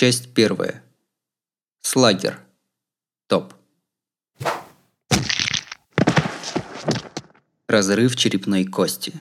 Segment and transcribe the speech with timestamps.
[0.00, 0.82] Часть первая.
[1.82, 2.40] Слагер.
[3.26, 3.52] Топ.
[7.68, 9.20] Разрыв черепной кости.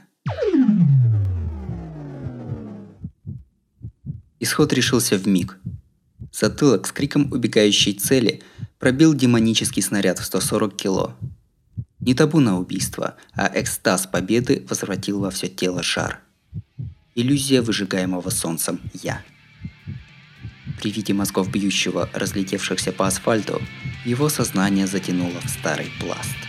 [4.39, 5.59] Исход решился в миг.
[6.31, 8.41] Затылок с криком убегающей цели
[8.77, 11.17] пробил демонический снаряд в 140 кило.
[11.99, 16.21] Не табу на убийство, а экстаз победы возвратил во все тело шар.
[17.15, 19.21] Иллюзия выжигаемого солнцем «Я».
[20.79, 23.61] При виде мозгов бьющего, разлетевшихся по асфальту,
[24.05, 26.48] его сознание затянуло в старый пласт.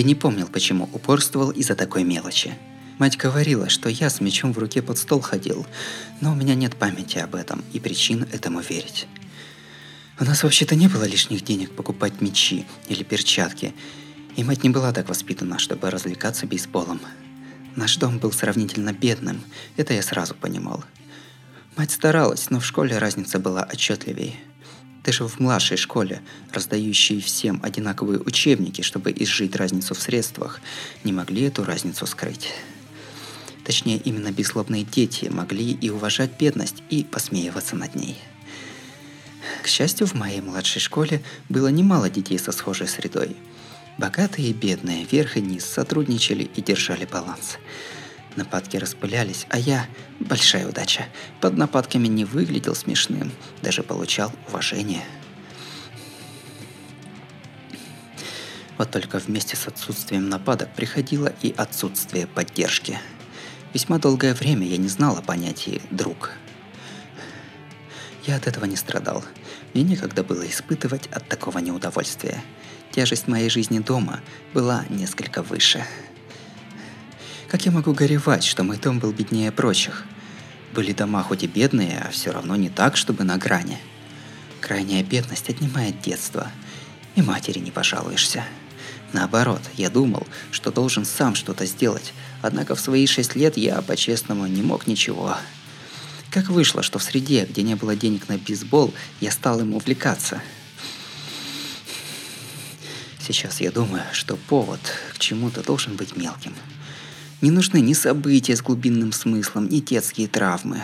[0.00, 2.54] Я не помнил, почему упорствовал из-за такой мелочи.
[2.98, 5.66] Мать говорила, что я с мечом в руке под стол ходил,
[6.22, 9.06] но у меня нет памяти об этом и причин этому верить.
[10.18, 13.74] У нас вообще-то не было лишних денег покупать мечи или перчатки,
[14.36, 17.02] и мать не была так воспитана, чтобы развлекаться бейсболом.
[17.76, 19.42] Наш дом был сравнительно бедным,
[19.76, 20.82] это я сразу понимал.
[21.76, 24.36] Мать старалась, но в школе разница была отчетливее–
[25.04, 26.22] даже в младшей школе,
[26.52, 30.60] раздающие всем одинаковые учебники, чтобы изжить разницу в средствах,
[31.04, 32.52] не могли эту разницу скрыть.
[33.64, 38.18] Точнее, именно бессловные дети могли и уважать бедность, и посмеиваться над ней.
[39.62, 43.36] К счастью, в моей младшей школе было немало детей со схожей средой.
[43.98, 47.58] Богатые и бедные, верх и низ, сотрудничали и держали баланс–
[48.36, 49.86] Нападки распылялись, а я,
[50.20, 51.06] большая удача,
[51.40, 53.32] под нападками не выглядел смешным,
[53.62, 55.04] даже получал уважение.
[58.78, 62.98] Вот только вместе с отсутствием нападок приходило и отсутствие поддержки.
[63.74, 66.30] Весьма долгое время я не знал о понятии «друг».
[68.26, 69.24] Я от этого не страдал.
[69.74, 72.42] Мне некогда было испытывать от такого неудовольствия.
[72.90, 74.20] Тяжесть моей жизни дома
[74.54, 75.84] была несколько выше–
[77.50, 80.04] как я могу горевать, что мой дом был беднее прочих?
[80.72, 83.76] Были дома хоть и бедные, а все равно не так, чтобы на грани.
[84.60, 86.48] Крайняя бедность отнимает детство,
[87.16, 88.44] и матери не пожалуешься.
[89.12, 94.46] Наоборот, я думал, что должен сам что-то сделать, однако в свои шесть лет я, по-честному,
[94.46, 95.36] не мог ничего.
[96.30, 100.40] Как вышло, что в среде, где не было денег на бейсбол, я стал им увлекаться.
[103.18, 104.80] Сейчас я думаю, что повод
[105.14, 106.54] к чему-то должен быть мелким–
[107.40, 110.82] не нужны ни события с глубинным смыслом, ни детские травмы.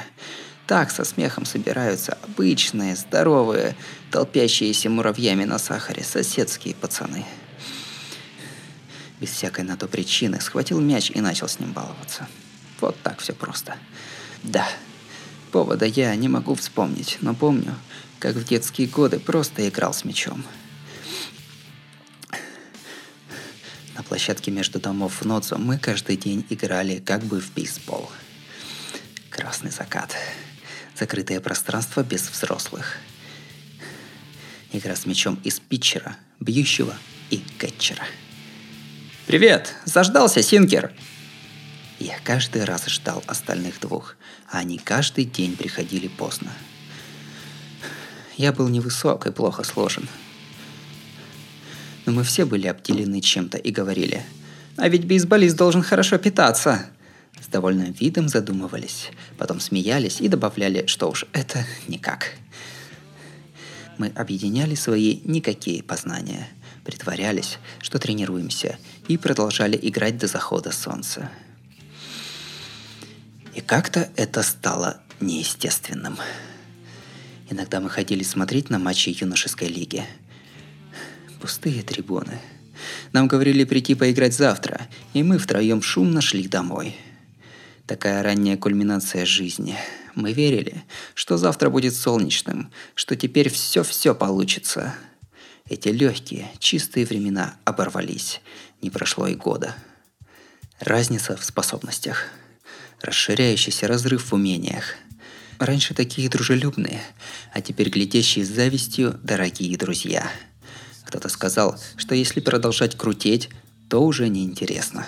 [0.66, 3.76] Так со смехом собираются обычные, здоровые,
[4.10, 7.24] толпящиеся муравьями на сахаре соседские пацаны.
[9.20, 12.26] Без всякой на то причины схватил мяч и начал с ним баловаться.
[12.80, 13.76] Вот так все просто.
[14.42, 14.66] Да,
[15.52, 17.74] повода я не могу вспомнить, но помню,
[18.18, 20.44] как в детские годы просто играл с мячом–
[24.06, 28.10] площадке между домов в Ноцу мы каждый день играли как бы в бейсбол.
[29.30, 30.14] Красный закат.
[30.98, 32.96] Закрытое пространство без взрослых.
[34.72, 36.96] Игра с мячом из питчера, бьющего
[37.30, 38.04] и кетчера.
[39.26, 39.74] «Привет!
[39.84, 40.92] Заждался, Синкер!»
[41.98, 44.16] Я каждый раз ждал остальных двух,
[44.50, 46.52] а они каждый день приходили поздно.
[48.36, 50.08] Я был невысок и плохо сложен.
[52.06, 54.24] Но мы все были обделены чем-то и говорили,
[54.76, 56.86] «А ведь бейсболист должен хорошо питаться!»
[57.40, 62.32] С довольным видом задумывались, потом смеялись и добавляли, что уж это никак.
[63.98, 66.48] Мы объединяли свои никакие познания,
[66.84, 68.78] притворялись, что тренируемся,
[69.08, 71.30] и продолжали играть до захода солнца.
[73.54, 76.18] И как-то это стало неестественным.
[77.48, 80.04] Иногда мы ходили смотреть на матчи юношеской лиги.
[81.46, 82.40] Пустые трибуны.
[83.12, 86.96] Нам говорили прийти поиграть завтра, и мы втроем шумно шли домой.
[87.86, 89.76] Такая ранняя кульминация жизни.
[90.16, 90.82] Мы верили,
[91.14, 94.92] что завтра будет солнечным, что теперь все-все получится.
[95.70, 98.40] Эти легкие, чистые времена оборвались.
[98.82, 99.76] Не прошло и года.
[100.80, 102.24] Разница в способностях–
[103.02, 104.96] расширяющийся разрыв в умениях.
[105.60, 107.00] Раньше такие дружелюбные,
[107.52, 110.28] а теперь глядящие с завистью дорогие друзья.
[111.06, 113.48] Кто-то сказал, что если продолжать крутеть,
[113.88, 115.06] то уже неинтересно.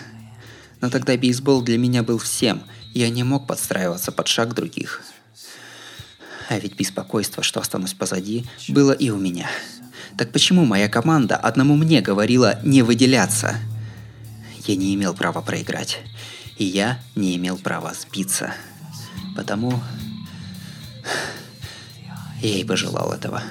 [0.80, 2.62] Но тогда бейсбол для меня был всем,
[2.94, 5.02] и я не мог подстраиваться под шаг других.
[6.48, 9.50] А ведь беспокойство, что останусь позади, было и у меня.
[10.16, 13.56] Так почему моя команда одному мне говорила не выделяться?
[14.66, 15.98] Я не имел права проиграть
[16.58, 18.52] и я не имел права сбиться.
[19.36, 19.80] Потому
[22.42, 23.42] я и пожелал этого.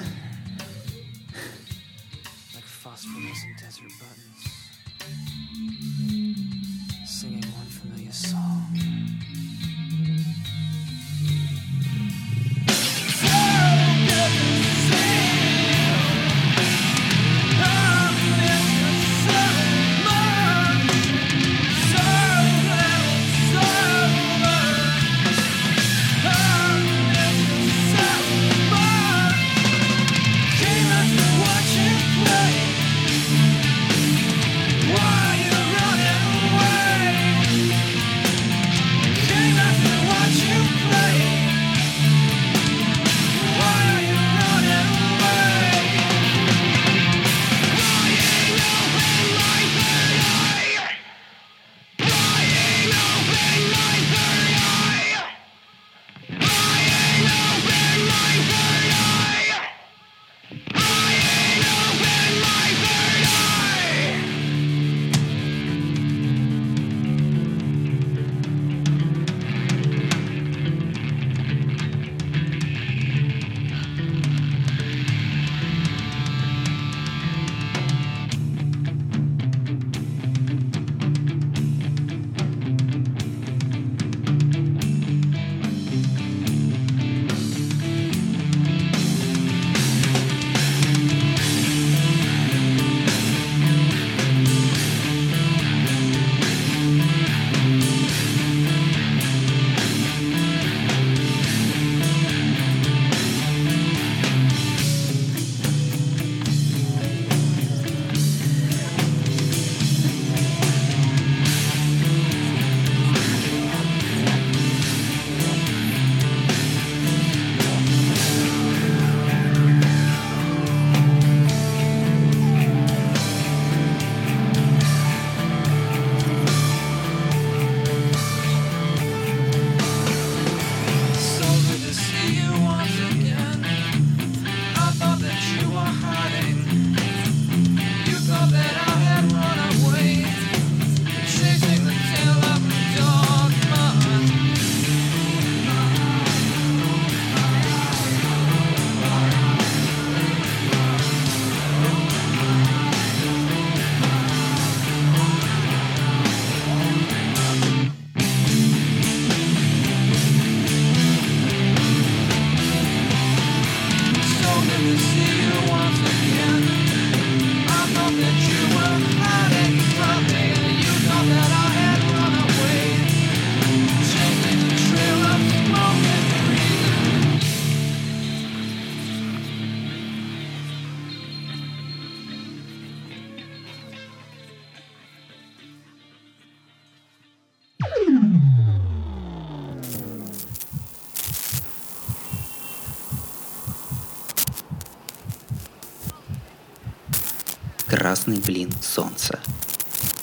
[198.28, 199.38] Красный блин солнца.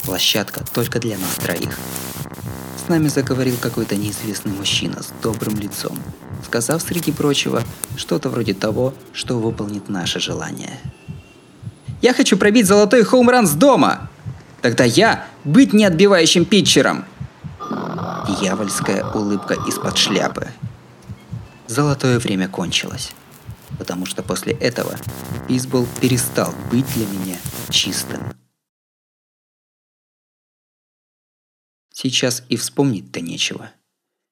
[0.05, 1.77] Площадка только для нас троих.
[2.85, 5.97] С нами заговорил какой-то неизвестный мужчина с добрым лицом,
[6.45, 7.63] сказав среди прочего
[7.97, 10.79] что-то вроде того, что выполнит наше желание.
[12.01, 14.09] «Я хочу пробить золотой хоумран с дома!»
[14.62, 17.05] «Тогда я быть неотбивающим питчером!»
[18.27, 20.47] Дьявольская улыбка из-под шляпы.
[21.67, 23.12] Золотое время кончилось,
[23.77, 24.95] потому что после этого
[25.47, 27.38] бейсбол перестал быть для меня
[27.69, 28.34] чистым.
[31.91, 33.72] Сейчас и вспомнить-то нечего.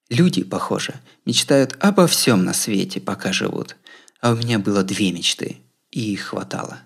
[0.09, 3.77] Люди, похоже, мечтают обо всем на свете, пока живут.
[4.19, 5.57] А у меня было две мечты,
[5.91, 6.81] и их хватало.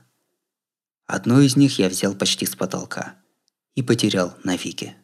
[1.06, 3.16] Одну из них я взял почти с потолка
[3.76, 4.96] и потерял навеки.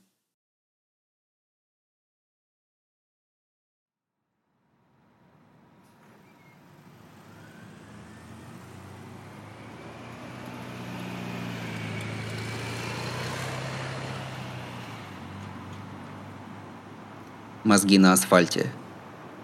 [17.73, 18.71] Мозги на асфальте.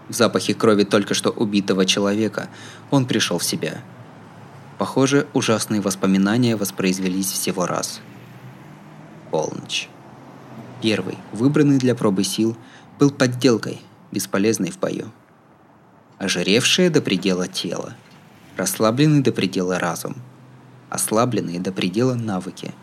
[0.07, 2.47] В запахе крови только что убитого человека
[2.91, 3.81] он пришел в себя.
[4.77, 8.01] Похоже, ужасные воспоминания воспроизвелись всего раз.
[9.31, 9.89] Полночь.
[10.79, 12.55] Первый, выбранный для пробы сил,
[12.99, 13.81] был подделкой,
[14.11, 15.11] бесполезной в бою.
[16.19, 17.95] Ожиревшее до предела тело,
[18.57, 20.17] расслабленный до предела разум,
[20.91, 22.75] ослабленные до предела навыки.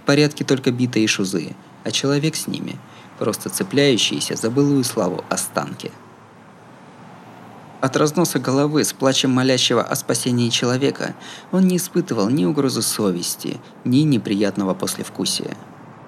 [0.00, 1.54] В порядке только битые шузы,
[1.84, 2.78] а человек с ними–
[3.18, 5.90] просто цепляющиеся за былую славу останки.
[7.80, 11.14] От разноса головы с плачем молящего о спасении человека
[11.52, 15.56] он не испытывал ни угрозы совести, ни неприятного послевкусия.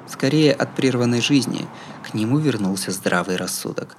[0.07, 1.69] Скорее от прерванной жизни
[2.03, 3.97] к нему вернулся здравый рассудок.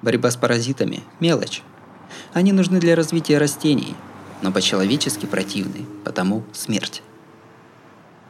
[0.00, 1.62] Борьба с паразитами– мелочь.
[2.32, 3.96] Они нужны для развития растений,
[4.42, 7.02] но по-человечески противны, потому смерть.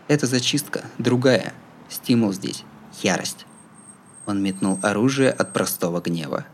[0.09, 1.53] Эта зачистка другая.
[1.91, 2.65] Стимул здесь–
[3.03, 3.48] ярость.
[4.29, 6.45] Он метнул оружие от простого гнева.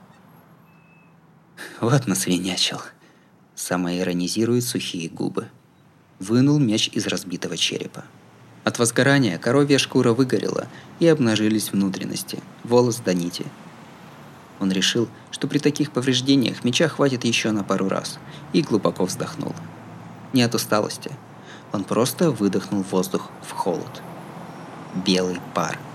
[1.81, 2.81] Вот насвинячил.
[3.57, 5.49] Самоиронизирует сухие губы.
[6.21, 8.05] Вынул меч из разбитого черепа.
[8.63, 10.69] От возгорания коровья шкура выгорела,
[11.01, 13.45] и обнажились внутренности, волос до нити.
[14.61, 18.21] Он решил, что при таких повреждениях меча хватит еще на пару раз,
[18.53, 19.53] и глубоко вздохнул.
[20.33, 21.11] Не от усталости.
[21.73, 24.01] Он просто выдохнул воздух в холод.
[25.05, 25.77] Белый пар–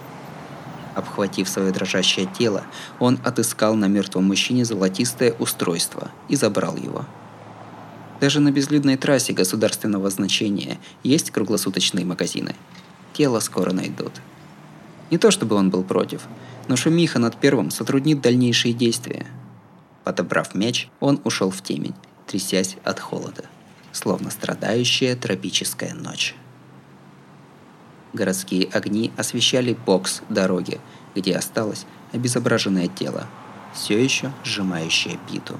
[0.96, 2.64] Обхватив свое дрожащее тело,
[3.00, 7.06] он отыскал на мертвом мужчине золотистое устройство и забрал его.
[8.20, 12.56] Даже на безлюдной трассе государственного значения есть круглосуточные магазины.
[13.14, 14.14] Тело скоро найдут.
[15.10, 16.24] Не то чтобы он был против,
[16.68, 19.26] но шумиха над первым сотруднит дальнейшие действия.
[20.04, 21.96] Подобрав меч, он ушел в темень,
[22.28, 23.46] трясясь от холода,
[23.92, 26.36] словно страдающая тропическая ночь.
[28.14, 30.80] Городские огни освещали бокс дороги,
[31.16, 33.28] где осталось обезображенное тело,
[33.74, 35.58] все еще сжимающее биту.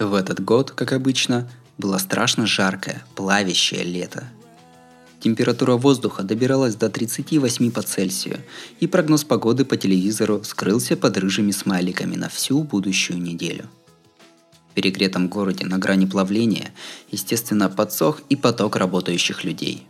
[0.00, 4.24] В этот год, как обычно, было страшно жаркое, плавящее лето.
[5.20, 8.40] Температура воздуха добиралась до 38 по Цельсию,
[8.80, 13.64] и прогноз погоды по телевизору скрылся под рыжими смайликами на всю будущую неделю.
[14.70, 16.72] В перегретом городе на грани плавления,
[17.10, 19.86] естественно, подсох и поток работающих людей.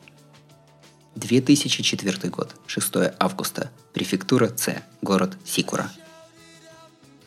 [1.17, 5.91] 2004 год, 6 августа, префектура С, город Сикура.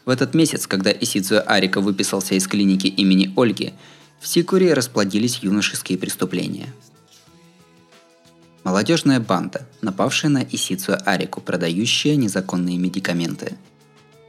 [0.06, 3.74] В этот месяц, когда Исидзуя Арика выписался из клиники имени Ольги,
[4.20, 6.74] в Сикуре расплодились юношеские преступления.
[8.64, 13.54] Молодежная банда, напавшая на Исицу Арику, продающая незаконные медикаменты.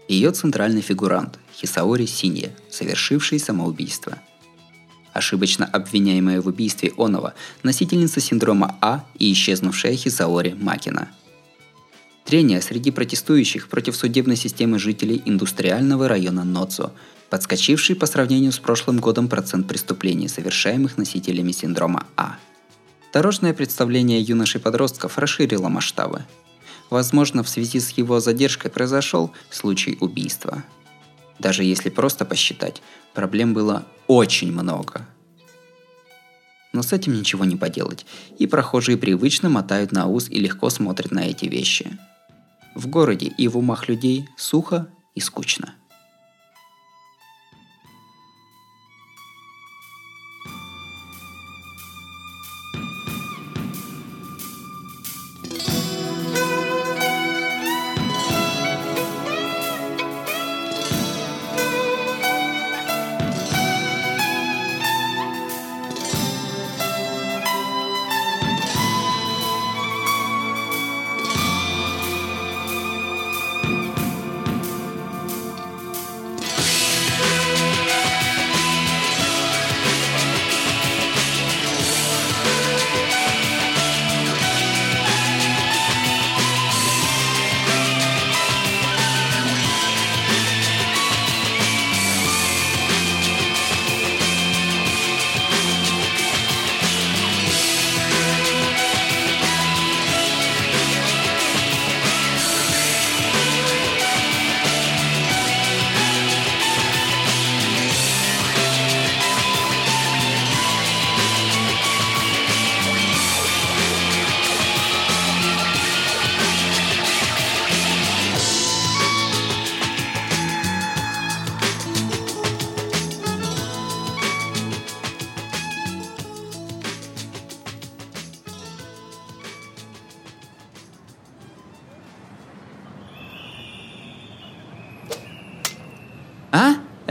[0.06, 4.18] Ее центральный фигурант– Хисаори Синья, совершивший самоубийство.
[5.12, 11.08] Ошибочно обвиняемая в убийстве Онова носительница синдрома А и исчезнувшая Хисаори Макина.
[12.24, 16.92] Трения среди протестующих против судебной системы жителей индустриального района Ноцо–
[17.30, 22.36] подскочивший по сравнению с прошлым годом процент преступлений, совершаемых носителями синдрома А.
[23.12, 26.24] Дорожное представление юношей-подростков расширило масштабы.
[26.90, 30.62] Возможно, в связи с его задержкой произошел случай убийства.
[31.38, 32.82] Даже если просто посчитать,
[33.14, 35.06] проблем было очень много.
[36.72, 38.04] Но с этим ничего не поделать,
[38.38, 41.98] и прохожие привычно мотают на ус и легко смотрят на эти вещи.
[42.74, 45.74] В городе и в умах людей сухо и скучно.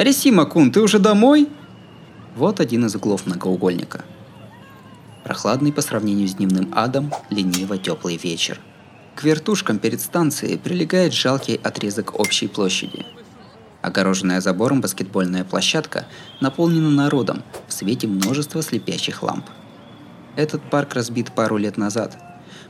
[0.07, 1.49] Арисима-кун, ты уже домой?»
[2.37, 4.05] Вот один из углов многоугольника.
[5.25, 8.57] Прохладный по сравнению с дневным адом, лениво теплый вечер.
[9.15, 13.05] К вертушкам перед станцией прилегает жалкий отрезок общей площади.
[13.81, 16.07] Огороженная забором баскетбольная площадка
[16.39, 19.47] наполнена народом в свете множества слепящих ламп.
[20.37, 22.17] Этот парк разбит пару лет назад.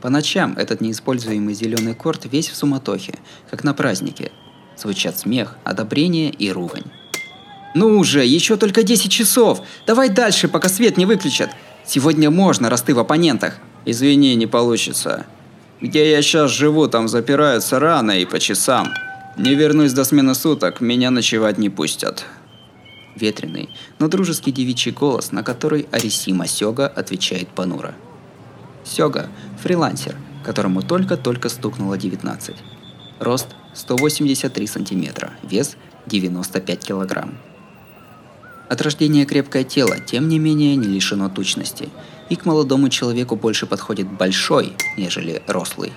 [0.02, 3.16] По ночам этот неиспользуемый зеленый корт весь в суматохе,
[3.48, 4.32] как на празднике.
[4.76, 6.90] Звучат смех, одобрение и ругань.
[7.74, 9.60] «Ну уже, еще только 10 часов!
[9.86, 11.50] Давай дальше, пока свет не выключат!
[11.84, 15.26] Сегодня можно, раз ты в оппонентах!» «Извини, не получится.
[15.80, 18.92] Где я сейчас живу, там запираются рано и по часам.
[19.36, 22.24] Не вернусь до смены суток, меня ночевать не пустят».
[23.16, 27.94] Ветреный, но дружеский девичий голос, на который Арисима Сёга отвечает понуро.
[28.84, 29.28] Сёга–
[29.62, 32.56] фрилансер, которому только-только стукнуло 19.
[33.18, 35.76] Рост 183 сантиметра, вес
[36.06, 37.38] 95 килограмм.
[38.68, 41.88] От рождения крепкое тело, тем не менее, не лишено тучности,
[42.28, 45.92] и к молодому человеку больше подходит большой, нежели рослый.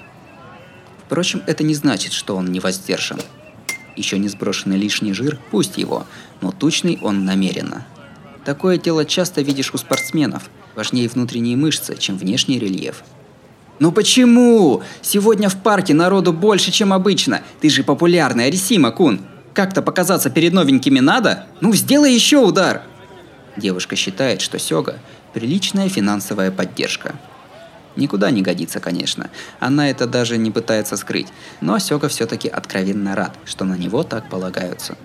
[1.05, 3.19] Впрочем, это не значит, что он не воздержан.
[3.97, 6.05] Еще не сброшенный лишний жир, пусть его,
[6.39, 7.85] но тучный он намеренно.
[8.45, 13.03] Такое тело часто видишь у спортсменов, важнее внутренние мышцы, чем внешний рельеф.
[13.79, 14.83] «Но почему?
[15.01, 17.41] Сегодня в парке народу больше, чем обычно.
[17.59, 19.19] Ты же популярный, Арисима-кун.
[19.53, 21.45] Как-то показаться перед новенькими надо?
[21.59, 22.83] Ну, сделай еще удар!»
[23.57, 24.99] Девушка считает, что Сёга–
[25.33, 27.15] приличная финансовая поддержка.
[27.97, 29.29] Никуда не годится, конечно.
[29.59, 31.27] Она это даже не пытается скрыть.
[31.59, 34.97] Но Сёга все-таки откровенно рад, что на него так полагаются.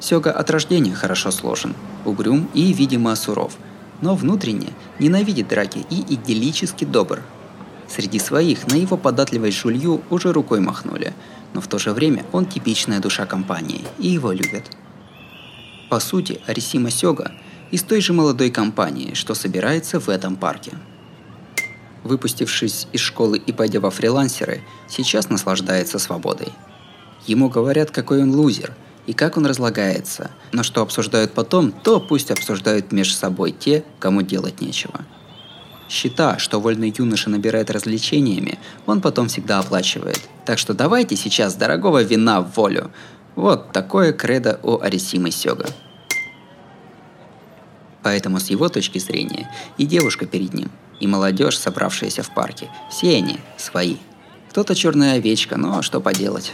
[0.00, 3.52] Сёга от рождения хорошо сложен, угрюм и, видимо, суров,
[4.00, 7.22] но внутренне ненавидит драки и идиллически добр.
[7.86, 11.12] Среди своих на его податливость жулью уже рукой махнули,
[11.54, 14.64] но в то же время он типичная душа компании, и его любят.
[15.88, 17.32] По сути, Арисима Сёга
[17.70, 20.72] из той же молодой компании, что собирается в этом парке.
[22.04, 26.48] Выпустившись из школы и пойдя во фрилансеры, сейчас наслаждается свободой.
[27.26, 28.74] Ему говорят, какой он лузер–
[29.10, 30.30] и как он разлагается.
[30.52, 35.00] Но что обсуждают потом, то пусть обсуждают между собой те, кому делать нечего.
[35.90, 40.20] Счета, что вольный юноша набирает развлечениями, он потом всегда оплачивает.
[40.44, 42.92] Так что давайте сейчас дорогого вина в волю.
[43.34, 45.66] Вот такое кредо у Арисимы Сёга.
[48.04, 53.16] Поэтому с его точки зрения и девушка перед ним, и молодежь, собравшаяся в парке, все
[53.16, 53.96] они свои.
[54.50, 56.52] Кто-то черная овечка, но что поделать.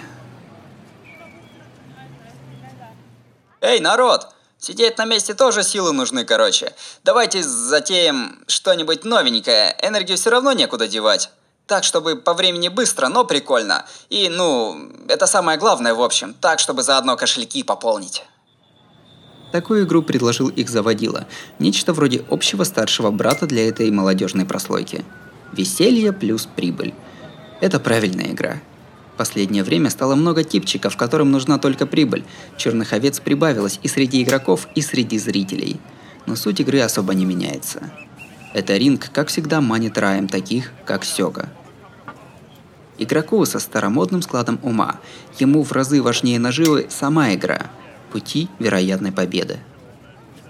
[3.61, 4.36] Эй, народ!
[4.59, 6.75] Сидеть на месте тоже силы нужны, короче.
[7.05, 9.77] Давайте затеем что-нибудь новенькое.
[9.83, 11.31] Энергию все равно некуда девать.
[11.67, 13.87] Так, чтобы по времени быстро, но прикольно.
[14.09, 16.35] И, ну, это самое главное, в общем.
[16.35, 18.23] Так, чтобы заодно кошельки пополнить.
[19.53, 21.27] Такую игру предложил их заводила.
[21.59, 25.05] Нечто вроде общего старшего брата для этой молодежной прослойки.
[25.53, 26.95] Веселье плюс прибыль.
[27.61, 28.61] Это правильная игра.
[29.17, 32.25] Последнее время стало много типчиков, которым нужна только прибыль.
[32.57, 35.81] Черных овец прибавилось и среди игроков, и среди зрителей.
[36.27, 37.91] Но суть игры особо не меняется.
[38.53, 41.49] Это ринг, как всегда, манит раем таких, как Сёга.
[42.99, 45.01] Игроку со старомодным складом ума.
[45.39, 47.71] Ему в разы важнее наживы сама игра.
[48.13, 49.59] Пути вероятной победы.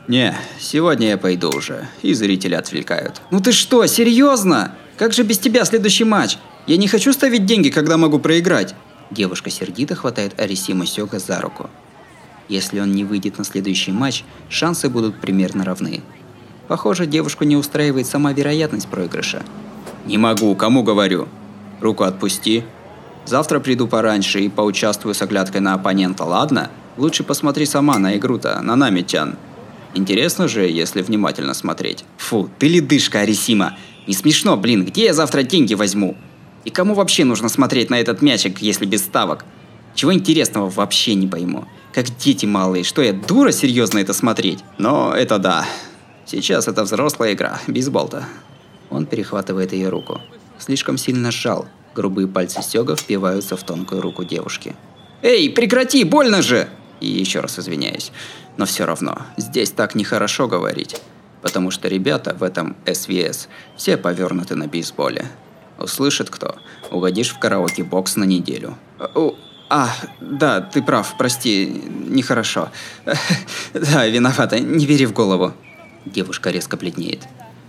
[0.08, 3.20] Не, сегодня я пойду уже, и зрители отвлекают.
[3.30, 4.72] Ну ты что, серьезно?
[4.96, 6.38] Как же без тебя следующий матч?
[6.66, 8.74] Я не хочу ставить деньги, когда могу проиграть.
[9.10, 11.70] Девушка сердито хватает Арисима Сёга за руку.
[12.48, 16.02] Если он не выйдет на следующий матч, шансы будут примерно равны.
[16.68, 19.42] Похоже, девушку не устраивает сама вероятность проигрыша.
[20.04, 21.28] Не могу, кому говорю.
[21.80, 22.64] Руку отпусти.
[23.24, 26.70] Завтра приду пораньше и поучаствую с оглядкой на оппонента, ладно?
[26.96, 29.36] Лучше посмотри сама на игру-то, на нами тян.
[29.94, 32.04] Интересно же, если внимательно смотреть.
[32.18, 33.76] Фу, ты ледышка, Арисима.
[34.06, 36.16] Не смешно, блин, где я завтра деньги возьму?
[36.64, 39.44] И кому вообще нужно смотреть на этот мячик, если без ставок?
[39.94, 41.64] Чего интересного вообще не пойму.
[41.92, 44.58] Как дети малые, что я дура серьезно это смотреть?
[44.76, 45.66] Но это да.
[46.26, 48.26] Сейчас это взрослая игра, бейсбол-то.
[48.90, 50.20] Он перехватывает ее руку.
[50.58, 51.66] Слишком сильно сжал.
[51.94, 54.76] Грубые пальцы Сёга впиваются в тонкую руку девушки.
[55.22, 56.68] «Эй, прекрати, больно же!»
[57.00, 58.12] И еще раз извиняюсь.
[58.56, 61.00] Но все равно, здесь так нехорошо говорить.
[61.42, 65.26] Потому что ребята в этом СВС все повернуты на бейсболе.
[65.78, 66.56] Услышит кто,
[66.90, 68.76] угодишь в караоке-бокс на неделю.
[69.68, 69.90] А,
[70.20, 72.70] да, ты прав, прости, нехорошо.
[73.74, 75.52] Да, виновата, не бери в голову.
[76.06, 77.24] Девушка резко бледнеет.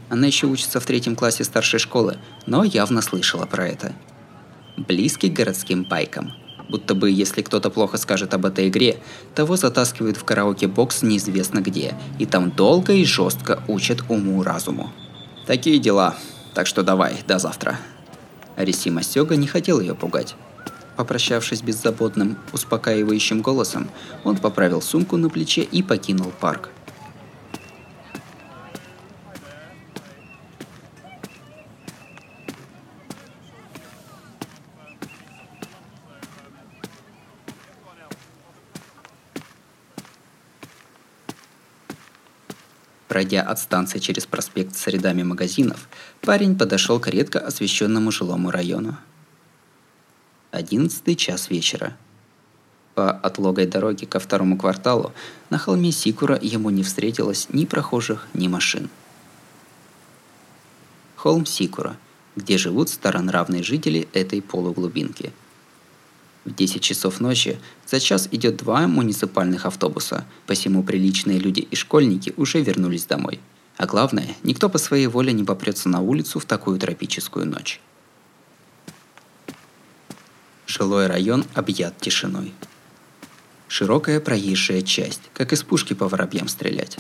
[0.10, 3.94] Она еще учится в третьем классе старшей школы, но явно слышала про это.
[4.78, 6.34] Близкий к городским байкам.
[6.70, 8.98] Будто бы если кто-то плохо скажет об этой игре,
[9.36, 14.92] того затаскивают в караоке-бокс неизвестно где, и там долго и жестко учат уму-разуму.
[15.46, 16.16] Такие дела.
[16.54, 17.78] Так что давай, до завтра.
[18.56, 20.36] Арисима Сёга не хотел ее пугать.
[20.96, 23.88] Попрощавшись беззаботным, успокаивающим голосом,
[24.24, 26.70] он поправил сумку на плече и покинул парк.
[43.18, 45.90] Пройдя от станции через проспект с рядами магазинов,
[46.22, 48.96] парень подошел к редко освещенному жилому району.
[50.52, 51.98] Одиннадцатый час вечера.
[52.94, 55.14] По отлогой дороге ко второму кварталу
[55.50, 58.88] на холме Сикура ему не встретилось ни прохожих, ни машин.
[61.16, 61.98] Холм Сикура,
[62.36, 65.34] где живут старонравные жители этой полуглубинки–
[66.48, 72.34] в 10 часов ночи за час идет два муниципальных автобуса, посему приличные люди и школьники
[72.38, 73.40] уже вернулись домой.
[73.76, 77.82] А главное, никто по своей воле не попрется на улицу в такую тропическую ночь.
[80.66, 82.54] Жилой район объят тишиной.
[83.68, 86.98] Широкая проезжая часть, как из пушки по воробьям стрелять.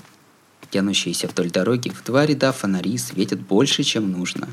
[0.69, 4.49] Тянущиеся вдоль дороги в два ряда фонари светят больше, чем нужно.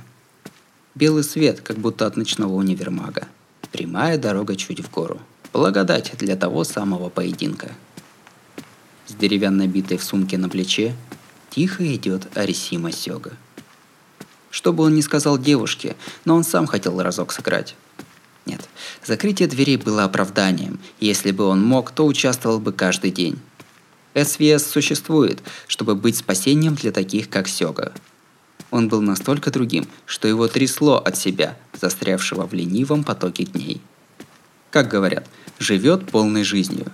[0.94, 3.26] Белый свет, как будто от ночного универмага–
[3.74, 5.20] Прямая дорога чуть в гору.
[5.52, 7.72] Благодать для того самого поединка.
[9.08, 10.94] С деревянной битой в сумке на плече
[11.50, 13.32] тихо идет Арисима Сёга.
[14.50, 17.74] Что бы он ни сказал девушке, но он сам хотел разок сыграть.
[18.46, 18.60] Нет,
[19.04, 20.78] закрытие дверей было оправданием.
[21.00, 23.40] Если бы он мог, то участвовал бы каждый день.
[24.14, 27.92] СВС существует, чтобы быть спасением для таких, как Сёга–
[28.70, 33.80] он был настолько другим, что его трясло от себя, застрявшего в ленивом потоке дней.
[34.70, 35.26] Как говорят,
[35.58, 36.86] живет полной жизнью.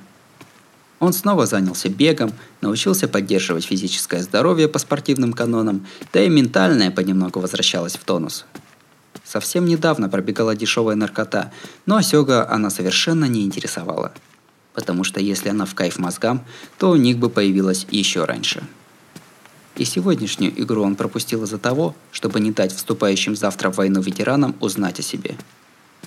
[0.99, 7.41] Он снова занялся бегом, научился поддерживать физическое здоровье по спортивным канонам, да и ментальное понемногу
[7.41, 8.45] возвращалось в тонус.
[9.25, 11.53] Совсем недавно пробегала дешевая наркота,
[11.87, 14.13] но Сёга она совершенно не интересовала.
[14.75, 16.45] Потому что если она в кайф мозгам,
[16.79, 18.63] то у них бы появилась еще раньше–
[19.77, 24.57] и сегодняшнюю игру он пропустил из-за того, чтобы не дать вступающим завтра в войну ветеранам
[24.61, 25.37] узнать о себе.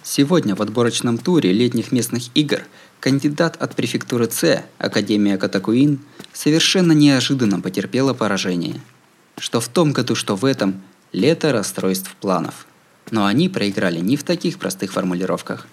[0.02, 2.64] Сегодня в отборочном туре летних местных игр
[3.00, 6.00] кандидат от префектуры С, Академия Катакуин,
[6.34, 8.82] совершенно неожиданно потерпела поражение.
[9.38, 10.82] Что в том году, что в этом–
[11.14, 12.66] лето расстройств планов.
[13.12, 15.68] Но они проиграли не в таких простых формулировках.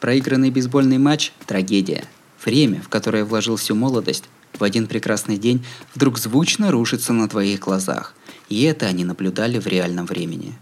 [0.00, 2.04] Проигранный бейсбольный матч– трагедия.
[2.44, 4.24] Время, в которое вложил всю молодость,
[4.58, 8.14] в один прекрасный день вдруг звучно рушится на твоих глазах,
[8.48, 10.54] и это они наблюдали в реальном времени.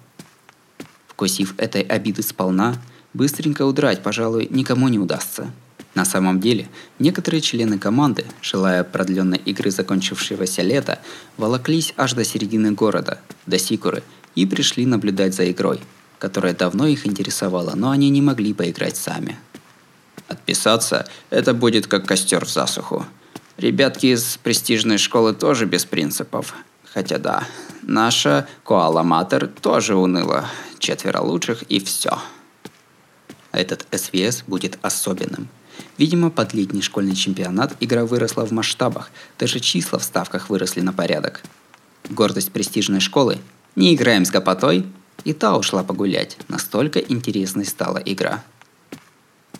[1.08, 2.76] Вкусив этой обиды сполна,
[3.14, 5.50] быстренько удрать, пожалуй, никому не удастся.
[5.94, 6.68] На самом деле,
[6.98, 10.98] некоторые члены команды, желая продленной игры закончившегося лета,
[11.38, 14.02] волоклись аж до середины города, до Сикуры,
[14.34, 15.80] и пришли наблюдать за игрой,
[16.18, 19.38] которая давно их интересовала, но они не могли поиграть сами.
[20.28, 23.06] Отписаться– это будет как костер в засуху.
[23.56, 26.54] Ребятки из престижной школы тоже без принципов.
[26.84, 27.48] Хотя да,
[27.82, 30.46] наша Коала Матер тоже уныла.
[30.78, 32.18] Четверо лучших и все.
[33.52, 35.48] Этот СВС будет особенным.
[35.96, 40.92] Видимо, под летний школьный чемпионат игра выросла в масштабах, даже числа в ставках выросли на
[40.92, 41.42] порядок.
[42.10, 43.38] Гордость престижной школы
[43.74, 44.84] «Не играем с гопотой»
[45.24, 48.44] и та ушла погулять, настолько интересной стала игра–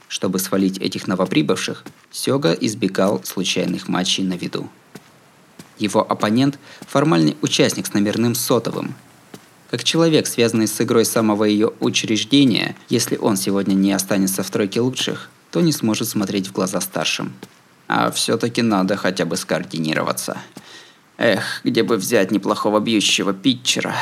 [0.08, 4.70] чтобы свалить этих новоприбывших, Сёга избегал случайных матчей на виду.
[5.78, 8.94] Его оппонент– формальный участник с номерным сотовым.
[9.70, 14.80] Как человек, связанный с игрой самого ее учреждения, если он сегодня не останется в тройке
[14.80, 17.34] лучших, то не сможет смотреть в глаза старшим.
[17.88, 20.38] А все-таки надо хотя бы скоординироваться.
[21.18, 23.94] Эх, где бы взять неплохого бьющего питчера?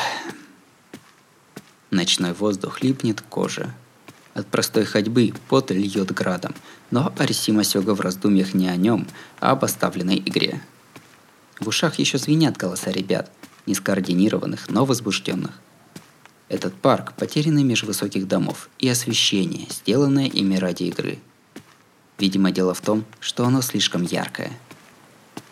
[1.91, 3.73] Ночной воздух липнет к коже–
[4.35, 6.53] от простой ходьбы пот льет градом,
[6.91, 9.07] но Арисима Сёга в раздумьях не о нем,
[9.39, 10.61] а об оставленной игре.
[11.59, 13.31] В ушах еще звенят голоса ребят,
[13.65, 15.51] не скоординированных, но возбужденных.
[16.49, 21.17] Этот парк потерянный меж высоких домов и освещение, сделанное ими ради игры.
[22.19, 24.51] Видимо, дело в том, что оно слишком яркое.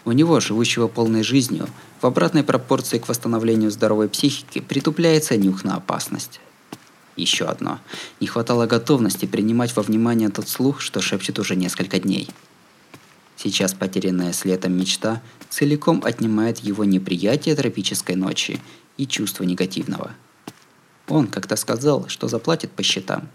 [0.05, 1.69] У него, живущего полной жизнью,
[2.01, 6.41] в обратной пропорции к восстановлению здоровой психики притупляется нюх на опасность.
[7.15, 7.79] Еще одно.
[8.19, 12.29] Не хватало готовности принимать во внимание тот слух, что шепчет уже несколько дней.
[13.35, 18.61] Сейчас потерянная с летом мечта целиком отнимает его неприятие тропической ночи
[18.97, 20.11] и чувство негативного.
[21.07, 23.27] Он как-то сказал, что заплатит по счетам.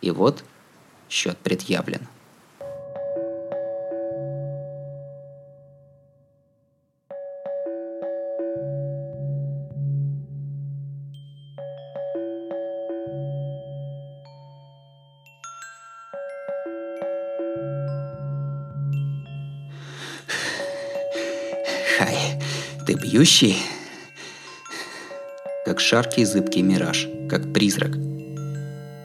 [0.00, 0.44] И вот
[1.08, 2.06] счет предъявлен.
[23.12, 23.56] Ты бьющий?
[25.66, 27.92] Как шаркий зыбкий мираж, как призрак.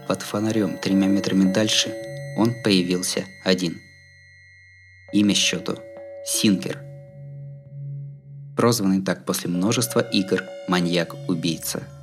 [0.07, 1.93] Под фонарем тремя метрами дальше
[2.37, 3.81] он появился один.
[5.13, 5.77] Имя счету–
[6.25, 6.79] Синкер.
[8.55, 11.83] Прозванный так после множества игр маньяк-убийца–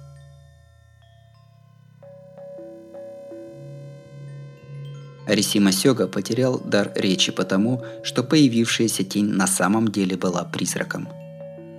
[5.26, 11.08] Арисима Сёга потерял дар речи потому, что появившаяся тень на самом деле была призраком.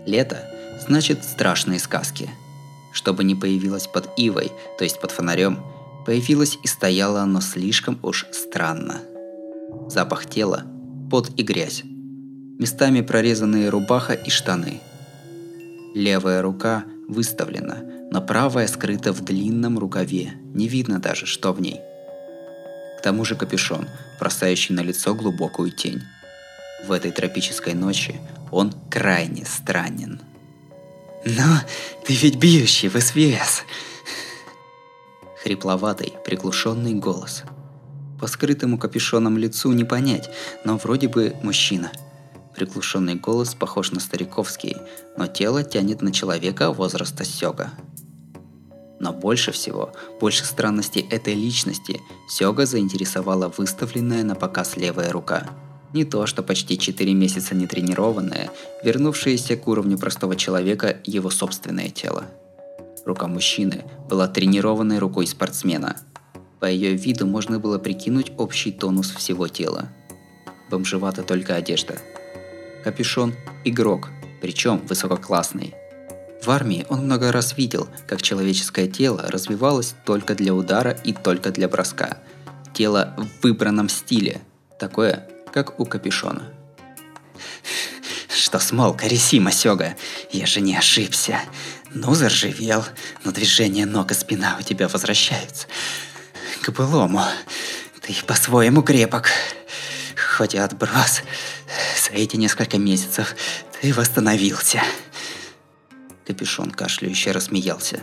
[0.06, 0.38] Лето–
[0.88, 2.30] значит страшные сказки.
[2.92, 5.60] Чтобы не появилось под ивой, то есть под фонарем,
[6.06, 9.02] появилось и стояло оно слишком уж странно.
[9.90, 10.64] Запах тела,
[11.10, 11.84] пот и грязь.
[11.84, 14.80] Местами прорезанные рубаха и штаны.
[15.94, 17.78] Левая рука выставлена,
[18.12, 20.34] но правая скрыта в длинном рукаве.
[20.54, 21.82] Не видно даже, что в ней–
[23.06, 23.88] тому же капюшон,
[24.20, 26.02] бросающий на лицо глубокую тень.
[26.88, 28.16] В этой тропической ночи
[28.52, 30.22] он крайне странен.
[31.26, 31.62] «Но
[32.06, 33.64] ты ведь бьющий в СВС!»
[35.42, 37.44] Хрипловатый, приглушенный голос.
[38.20, 40.30] По скрытому капюшоном лицу не понять,
[40.64, 41.92] но вроде бы мужчина.
[42.56, 44.78] Приглушенный голос похож на стариковский,
[45.18, 47.72] но тело тянет на человека возраста Сёга.
[49.00, 55.50] Но больше всего, больше странностей этой личности Сёга заинтересовала выставленная на показ левая рука.
[55.94, 58.52] Не то, что почти 4 месяца не тренированная,
[58.84, 62.26] вернувшаяся к уровню простого человека его собственное тело.
[63.06, 65.98] Рука мужчины была тренированной рукой спортсмена.
[66.60, 69.90] По ее виду можно было прикинуть общий тонус всего тела.
[70.70, 71.98] Бомжевата только одежда.
[72.84, 74.10] Капюшон– игрок,
[74.42, 75.74] причем высококлассный–
[76.46, 81.50] в армии он много раз видел, как человеческое тело развивалось только для удара и только
[81.50, 82.20] для броска.
[82.72, 84.42] Тело в выбранном стиле,
[84.80, 86.52] такое, как у капюшона.
[88.28, 89.96] Что смолк, Арисима Сёга,
[90.30, 91.40] я же не ошибся.
[91.94, 92.84] Ну, заржавел,
[93.24, 95.68] но движение ног и спина у тебя возвращаются.
[96.62, 97.24] К былому.
[98.02, 99.30] Ты по-своему крепок.
[100.36, 101.22] Хоть и отброс,
[102.04, 103.34] за эти несколько месяцев
[103.80, 104.84] ты восстановился.
[106.28, 108.02] Капюшон кашляюще рассмеялся.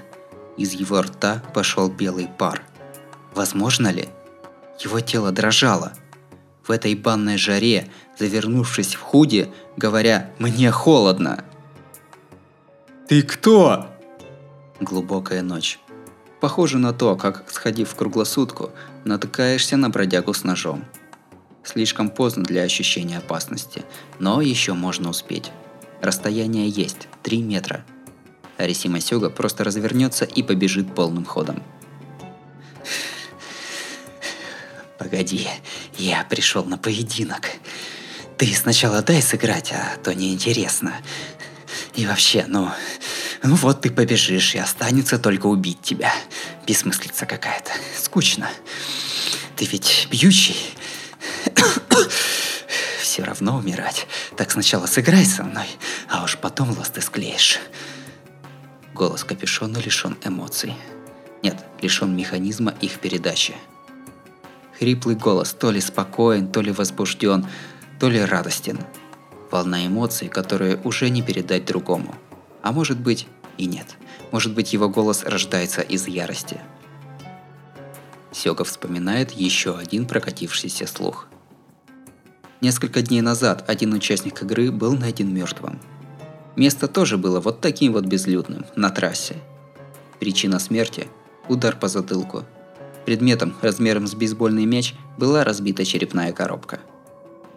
[0.57, 2.63] Из его рта пошел белый пар.
[3.35, 4.09] Возможно ли?
[4.81, 5.93] Его тело дрожало.
[6.67, 11.45] В этой банной жаре, завернувшись в худи, говоря «Мне холодно!»
[13.09, 13.89] «Ты кто?»
[14.81, 15.79] Глубокая ночь.
[16.41, 18.71] Похоже на то, как, сходив в круглосутку,
[19.05, 20.85] натыкаешься на бродягу с ножом.
[21.63, 23.85] Слишком поздно для ощущения опасности,
[24.19, 25.53] но еще можно успеть.
[26.01, 27.85] Расстояние есть, 3 метра–
[28.63, 31.63] Арисима Сёга просто развернется и побежит полным ходом.
[34.99, 35.49] Погоди,
[35.99, 37.51] я пришел на поединок.
[38.39, 40.95] Ты сначала дай сыграть, а то неинтересно.
[41.95, 42.71] И вообще, ну,
[43.43, 46.13] ну вот ты побежишь, и останется только убить тебя.
[46.67, 47.71] Бессмыслица какая-то.
[47.97, 48.49] Скучно.
[49.57, 50.57] Ты ведь бьющий.
[53.01, 54.07] Все равно умирать.
[54.37, 55.67] Так сначала сыграй со мной,
[56.09, 57.59] а уж потом ласты склеишь.
[58.95, 60.75] Голос капюшона лишен эмоций.
[61.43, 63.55] Нет, лишен механизма их передачи.
[64.83, 67.47] Хриплый голос то ли спокоен, то ли возбужден,
[68.01, 68.81] то ли радостен.
[69.53, 72.17] Волна эмоций, которые уже не передать другому.
[72.63, 73.97] А может быть и нет.
[74.33, 76.61] Может быть его голос рождается из ярости.
[78.33, 81.29] Сёга вспоминает еще один прокатившийся слух.
[82.61, 85.79] Несколько дней назад один участник игры был найден мертвым–
[86.57, 89.37] Место тоже было вот таким вот безлюдным, на трассе.
[90.19, 91.07] Причина смерти–
[91.49, 92.45] удар по затылку.
[93.05, 96.81] Предметом размером с бейсбольный мяч была разбита черепная коробка.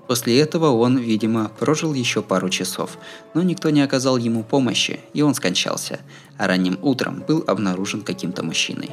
[0.08, 2.97] После этого он, видимо, прожил еще пару часов,
[3.34, 5.99] но никто не оказал ему помощи, и он скончался,
[6.38, 8.91] а ранним утром был обнаружен каким-то мужчиной.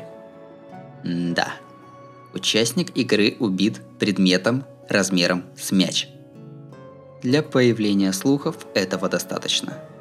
[1.05, 1.55] М да.
[2.35, 6.09] Участник игры убит предметом размером с мяч.
[7.23, 9.79] Для появления слухов этого достаточно–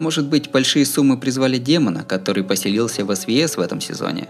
[0.00, 4.28] может быть, большие суммы призвали демона, который поселился в СВС в этом сезоне?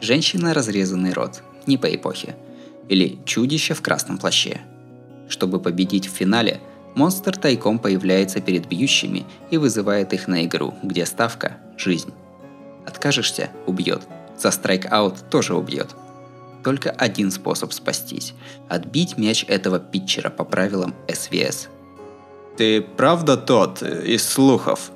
[0.00, 2.36] Женщина разрезанный рот, не по эпохе.
[2.88, 4.60] Или чудище в красном плаще.
[5.28, 6.60] Чтобы победить в финале,
[6.94, 12.12] монстр тайком появляется перед бьющими и вызывает их на игру, где ставка– жизнь.
[12.86, 14.02] Откажешься– убьет.
[14.38, 15.88] За страйк-аут тоже убьет.
[16.62, 18.34] только один способ спастись–
[18.68, 21.68] отбить мяч этого питчера по правилам СВС.
[22.56, 24.90] «Ты правда тот из слухов?»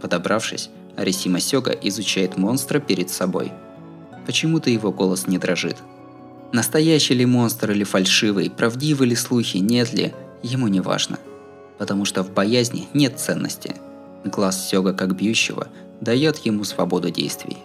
[0.00, 3.50] Подобравшись, Арисима Сёга изучает монстра перед собой.
[4.26, 5.76] Почему-то его голос не дрожит.
[6.52, 11.18] Настоящий ли монстр или фальшивый, правдивы ли слухи, нет ли, ему не важно.
[11.78, 13.74] Потому что в боязни нет ценности.
[14.24, 15.68] Глаз Сёга как бьющего
[16.00, 17.58] дает ему свободу действий.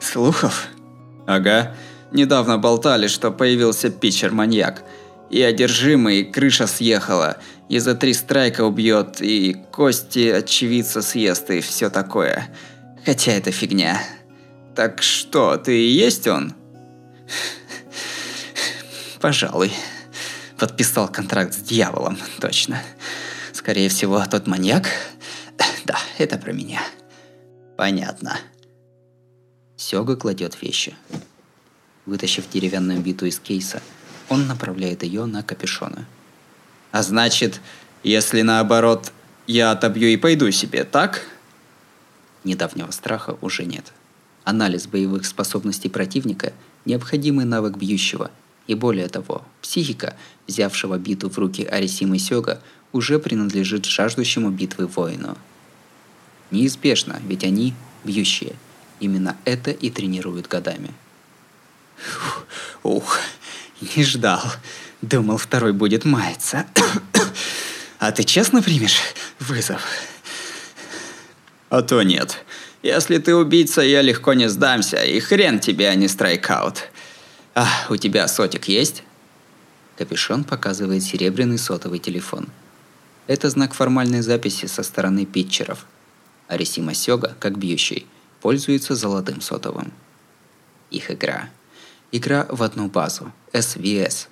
[0.00, 0.68] Слухов?
[1.26, 1.74] Ага.
[2.12, 4.84] Недавно болтали, что появился питчер-маньяк.
[5.30, 7.38] И одержимый, крыша съехала.
[7.68, 12.54] И за три страйка убьет, и кости очевидца съест, и все такое.
[13.04, 14.02] Хотя это фигня.
[14.74, 16.54] Так что, ты и есть он?
[19.20, 19.72] Пожалуй.
[20.58, 22.82] Подписал контракт с дьяволом, точно.
[23.52, 24.88] Скорее всего, тот маньяк?
[25.84, 26.82] Да, это про меня.
[27.76, 28.38] Понятно.
[29.76, 30.94] Сёга кладет вещи.
[32.06, 33.82] Вытащив деревянную биту из кейса,
[34.28, 36.06] он направляет ее на капюшоны.
[36.94, 37.60] А значит,
[38.04, 39.10] если наоборот,
[39.48, 41.26] я отобью и пойду себе, так?
[42.44, 43.92] Недавнего страха уже нет.
[44.44, 46.52] Анализ боевых способностей противника–
[46.84, 48.30] необходимый навык бьющего.
[48.68, 50.14] И более того, психика,
[50.46, 55.36] взявшего биту в руки Арисимы Сёга, уже принадлежит жаждущему битвы воину.
[56.52, 58.54] Неизбежно, ведь они– бьющие.
[59.00, 60.92] Именно это и тренируют годами.
[62.84, 63.18] Ух,
[63.96, 64.44] не ждал.
[65.04, 66.64] Думал, второй будет маяться.
[67.98, 69.00] А ты честно примешь
[69.38, 69.82] вызов?
[71.68, 72.42] А то нет.
[72.82, 76.84] Если ты убийца, я легко не сдамся, и хрен тебе, а не страйкаут.
[77.54, 79.02] А, у тебя сотик есть?
[79.98, 82.48] Капюшон показывает серебряный сотовый телефон.
[83.26, 85.84] Это знак формальной записи со стороны питчеров.
[86.48, 88.06] Арисима Сёга, как бьющий,
[88.40, 89.92] пользуется золотым сотовым.
[90.90, 91.50] Их игра.
[92.10, 93.32] Игра в одну базу.
[93.52, 94.28] SVS.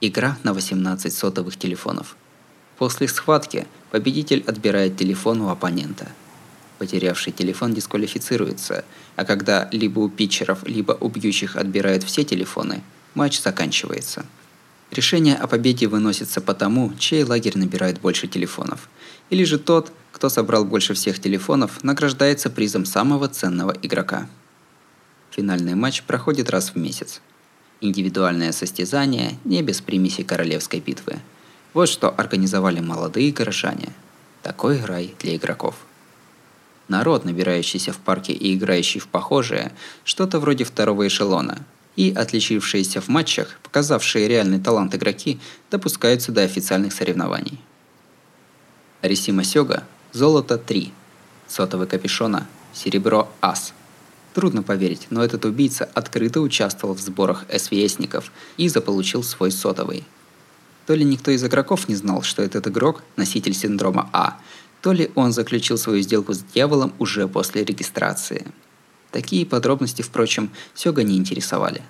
[0.00, 2.16] Игра на 18 сотовых телефонов.
[2.78, 6.08] После схватки победитель отбирает телефон у оппонента–
[6.78, 8.84] Потерявший телефон дисквалифицируется,
[9.16, 12.82] а когда либо у питчеров, либо у бьющих отбирают все телефоны,
[13.14, 14.26] матч заканчивается.
[14.90, 18.88] Решение о победе выносится по тому, чей лагерь набирает больше телефонов.
[19.30, 24.28] Или же тот, кто собрал больше всех телефонов, награждается призом самого ценного игрока.
[25.30, 27.20] Финальный матч проходит раз в месяц.
[27.80, 31.18] Индивидуальное состязание не без примеси королевской битвы.
[31.74, 33.90] Вот что организовали молодые горожане.
[34.42, 35.74] Такой рай для игроков.
[36.88, 39.72] Народ, набирающийся в парке и играющий в похожее,
[40.04, 41.58] что-то вроде второго эшелона.
[41.96, 45.38] И отличившиеся в матчах, показавшие реальный талант игроки,
[45.70, 47.58] допускаются до официальных соревнований.
[49.02, 50.92] Арисима Сёга– золото 3,
[51.48, 53.72] сотовый капюшона– серебро ас.
[54.36, 60.04] Трудно поверить, но этот убийца открыто участвовал в сборах СВСников и заполучил свой сотовый.
[60.86, 64.38] То ли никто из игроков не знал, что этот игрок– носитель синдрома А–
[64.82, 68.46] то ли он заключил свою сделку с дьяволом уже после регистрации.
[69.10, 71.80] Такие подробности, впрочем, Сёга не интересовали.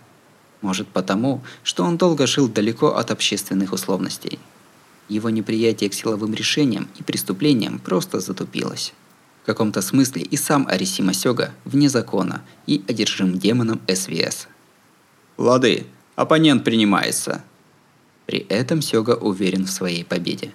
[0.63, 4.39] Может потому, что он долго жил далеко от общественных условностей.
[5.09, 8.95] Его неприятие к силовым решениям и преступлениям просто затупилось.
[9.47, 14.49] В каком-то смысле и сам Арисима Сёга вне закона и одержим демоном СВС.
[15.39, 15.87] «Лады,
[16.17, 17.45] оппонент принимается».
[18.27, 20.51] При этом Сёга уверен в своей победе.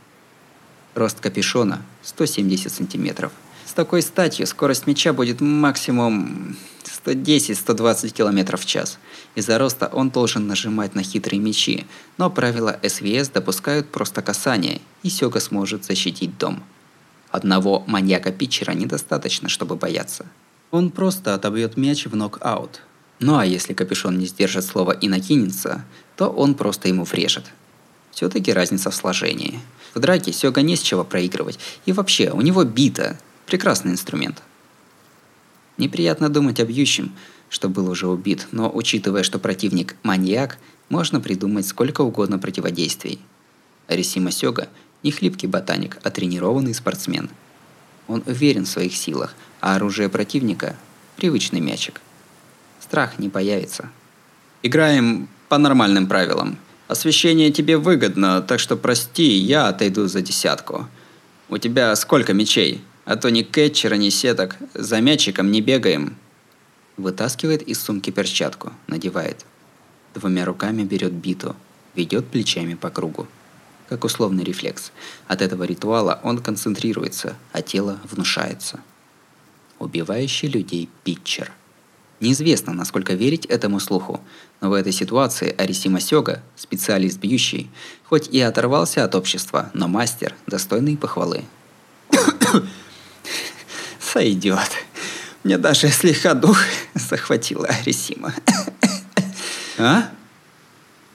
[0.93, 3.31] Рост капюшона 170 сантиметров.
[3.65, 8.99] С такой статью скорость мяча будет максимум 110-120 км в час.
[9.35, 11.85] Из-за роста он должен нажимать на хитрые мячи,
[12.17, 16.61] но правила СВС допускают просто касание, и Сёга сможет защитить дом.
[17.31, 20.25] Одного маньяка-питчера недостаточно, чтобы бояться.
[20.69, 22.81] Он просто отобьет мяч в нокаут.
[23.19, 27.45] Ну а если капюшон не сдержит слова и накинется, то он просто ему врежет.
[28.11, 29.59] Все-таки разница в сложении–
[29.93, 31.59] в драке Сёга не с чего проигрывать.
[31.85, 33.17] И вообще, у него бита.
[33.45, 34.41] Прекрасный инструмент.
[35.77, 37.13] Неприятно думать о бьющем,
[37.49, 40.57] что был уже убит, но учитывая, что противник– маньяк,
[40.89, 43.19] можно придумать сколько угодно противодействий.
[43.87, 44.69] Арисима Сёга–
[45.03, 47.29] не хлипкий ботаник, а тренированный спортсмен.
[48.07, 50.75] Он уверен в своих силах, а оружие противника–
[51.17, 52.01] привычный мячик.
[52.79, 53.89] Страх не появится.
[54.63, 56.57] Играем по нормальным правилам–
[56.91, 60.89] Освещение тебе выгодно, так что прости, я отойду за десятку.
[61.47, 62.81] У тебя сколько мечей?
[63.05, 64.57] А то ни кетчера, ни сеток.
[64.73, 66.17] За мячиком не бегаем.
[66.97, 69.45] Вытаскивает из сумки перчатку, надевает.
[70.15, 71.55] Двумя руками берет биту,
[71.95, 73.25] ведет плечами по кругу.
[73.91, 74.93] Как условный рефлекс.
[75.27, 78.79] От этого ритуала он концентрируется, а тело внушается.
[79.79, 81.51] Убивающий людей питчер.
[82.21, 84.21] Неизвестно, насколько верить этому слуху,
[84.61, 87.69] но в этой ситуации Арисима Сёга, специалист бьющий,
[88.05, 91.43] хоть и оторвался от общества, но мастер, достойный похвалы.
[93.99, 94.71] Сойдет.
[95.43, 96.57] Мне даже слегка дух
[96.93, 98.33] захватила Арисима.
[99.77, 100.11] А?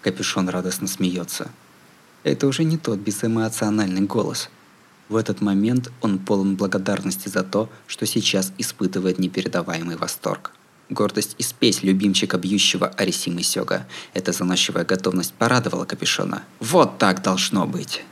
[0.03, 1.51] Капюшон радостно смеется.
[2.27, 4.51] Это уже не тот безэмоциональный голос.
[5.09, 10.51] В этот момент он полон благодарности за то, что сейчас испытывает непередаваемый восторг.
[10.91, 13.87] Гордость и спесь любимчика бьющего Арисимы Сёга.
[14.13, 16.43] Эта заносчивая готовность порадовала Капюшона.
[16.59, 18.03] Вот так должно быть!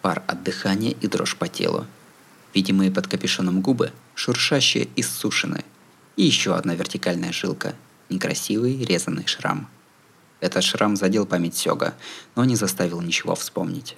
[0.00, 1.86] Пар от дыхания и дрожь по телу.
[2.54, 5.62] Видимые под капюшоном губы, шуршащие и ссушены.
[6.16, 7.74] И еще одна вертикальная жилка.
[8.08, 9.68] Некрасивый резанный шрам.
[10.44, 11.94] Этот шрам задел память Сёга,
[12.36, 13.96] но не заставил ничего вспомнить.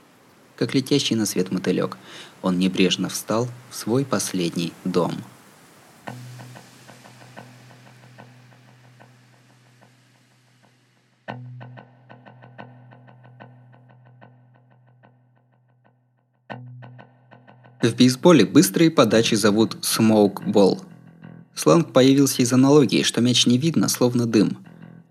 [0.54, 1.98] Как летящий на свет мотылек,
[2.40, 5.12] он небрежно встал в свой последний дом–
[17.82, 20.82] В бейсболе быстрые подачи зовут смоук-бол.
[21.92, 24.58] Появился из аналогии, что мяч не видно, словно дым.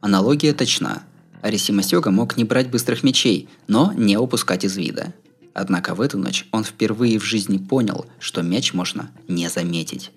[0.01, 1.03] Аналогия точна.
[1.45, 5.13] Ариси Сёга мог не брать быстрых мячей, но не упускать из вида.
[5.53, 10.09] Однако в эту ночь он впервые в жизни понял, что мяч можно не заметить.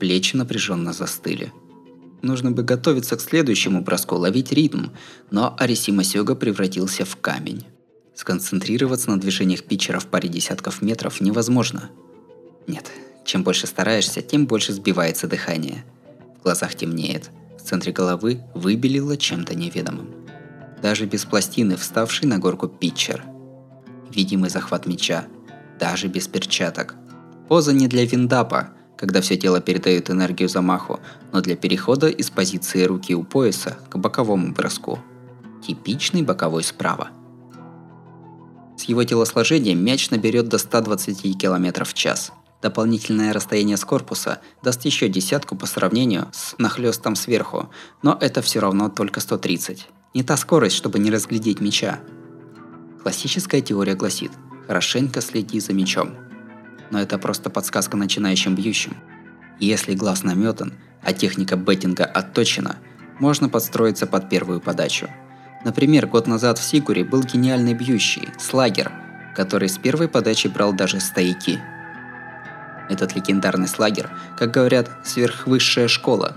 [0.00, 1.52] Плечи напряженно застыли.
[2.20, 4.86] Нужно бы готовиться к следующему броску, ловить ритм,
[5.30, 7.64] но Арисима Сёга превратился в камень.
[8.16, 11.90] Сконцентрироваться на движениях питчера в паре десятков метров невозможно.
[12.66, 12.90] Нет,
[13.24, 15.84] чем больше стараешься, тем больше сбивается дыхание.
[16.40, 17.30] В глазах темнеет,
[17.62, 20.08] в центре головы выбелило чем-то неведомым.
[20.82, 23.24] Даже без пластины, вставший на горку питчер.
[24.10, 25.26] Видимый захват мяча,
[25.78, 26.96] даже без перчаток.
[27.48, 31.00] Поза не для виндапа, когда все тело передает энергию замаху,
[31.32, 34.98] но для перехода из позиции руки у пояса к боковому броску.
[35.66, 37.10] Типичный боковой справа–
[38.82, 42.32] с его телосложением мяч наберет до 120 км в час.
[42.62, 47.70] Дополнительное расстояние с корпуса даст еще десятку по сравнению с нахлестом сверху,
[48.02, 49.88] но это все равно только 130.
[50.14, 52.00] Не та скорость, чтобы не разглядеть мяча.
[53.02, 54.30] Классическая теория гласит
[54.66, 56.14] «хорошенько следи за мячом».
[56.90, 58.96] Но это просто подсказка начинающим бьющим.
[59.58, 62.76] Если глаз наметан, а техника беттинга отточена,
[63.18, 65.08] можно подстроиться под первую подачу–
[65.64, 68.92] Например, год назад в Сигуре был гениальный бьющий, Слагер,
[69.36, 71.60] который с первой подачи брал даже стояки.
[72.88, 76.36] Этот легендарный Слагер, как говорят, сверхвысшая школа,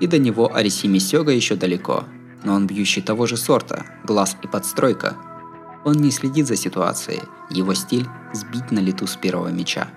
[0.00, 2.04] и до него Арисими Сёга еще далеко,
[2.44, 5.16] но он бьющий того же сорта, глаз и подстройка.
[5.84, 9.88] Он не следит за ситуацией, его стиль– сбить на лету с первого мяча.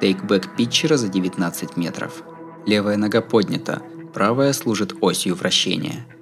[0.00, 2.22] Тейкбэк питчера за 19 метров.
[2.66, 6.06] Левая нога поднята, правая служит осью вращения–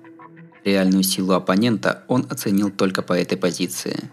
[0.65, 4.11] Реальную силу оппонента он оценил только по этой позиции.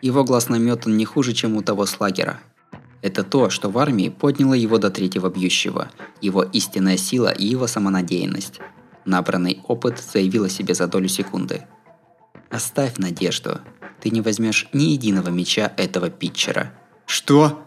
[0.00, 2.40] Его глаз наметан не хуже, чем у того слагера.
[3.00, 5.90] Это то, что в армии подняло его до третьего бьющего,
[6.20, 8.60] его истинная сила и его самонадеянность.
[9.04, 11.64] Набранный опыт заявил о себе за долю секунды.
[12.50, 13.60] Оставь надежду.
[14.00, 16.72] Ты не возьмешь ни единого мяча этого питчера.
[17.06, 17.62] Что?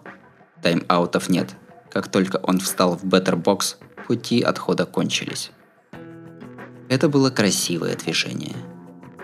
[0.61, 1.55] Тайм-аутов нет.
[1.89, 3.77] Как только он встал в беттер-бокс,
[4.07, 5.51] пути отхода кончились.
[6.89, 8.55] Это было красивое движение.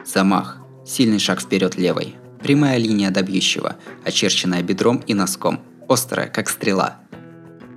[0.05, 6.49] Замах, сильный шаг вперед левой, прямая линия до бьющего, очерченная бедром и носком, острая, как
[6.49, 6.97] стрела.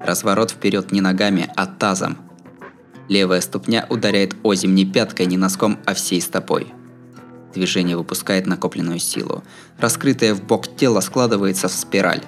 [0.00, 2.18] Разворот вперед не ногами, а тазом.
[3.08, 6.72] Левая ступня ударяет озим не пяткой, не носком, а всей стопой.
[7.54, 9.42] Движение выпускает накопленную силу.
[9.78, 12.22] Раскрытое в бок тело складывается в спираль.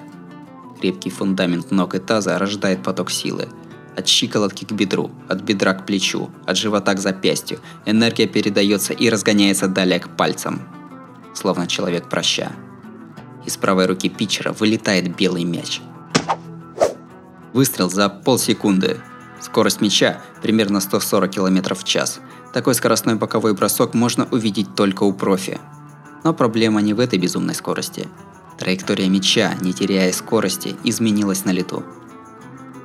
[0.81, 3.47] Крепкий фундамент ног и таза рождает поток силы–
[3.95, 7.59] от щиколотки к бедру, от бедра к плечу, от живота к запястью.
[7.85, 10.61] Энергия передается и разгоняется далее к пальцам.
[11.33, 12.51] Словно человек проща.
[13.45, 15.81] Из правой руки питчера вылетает белый мяч.
[17.53, 18.99] Выстрел за полсекунды.
[19.41, 22.19] Скорость мяча примерно 140 км в час.
[22.53, 25.59] Такой скоростной боковой бросок можно увидеть только у профи.
[26.23, 28.07] Но проблема не в этой безумной скорости.
[28.57, 31.83] Траектория мяча, не теряя скорости, изменилась на лету.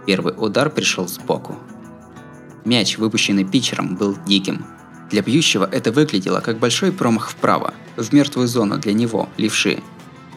[0.06, 1.56] Первый удар пришел сбоку.
[2.64, 4.66] Мяч, выпущенный питчером, был диким.
[5.10, 9.82] Для бьющего это выглядело как большой промах вправо, в мертвую зону для него, левши.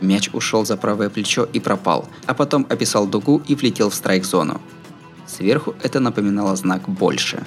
[0.01, 4.59] Мяч ушел за правое плечо и пропал, а потом описал дугу и влетел в страйк-зону.
[5.27, 7.43] Сверху это напоминало знак «больше».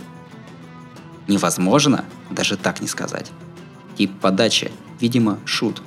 [1.27, 2.05] Невозможно?
[2.31, 3.33] Даже так не сказать.
[3.97, 5.83] Тип подачи, видимо, шут.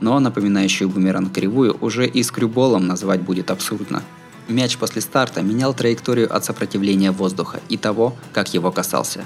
[0.00, 4.02] Но напоминающую бумеранг кривую уже и скрюболом назвать будет абсурдно–
[4.48, 9.24] мяч после старта менял траекторию от сопротивления воздуха и того, как его касался.